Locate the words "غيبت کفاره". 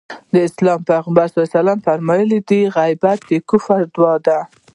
2.75-3.87